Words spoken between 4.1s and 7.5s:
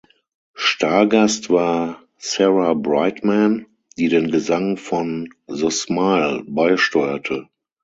Gesang von "The Smile" beisteuerte.